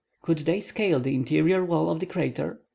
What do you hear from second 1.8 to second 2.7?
of the crater?